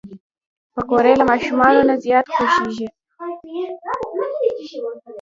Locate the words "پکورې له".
0.73-1.25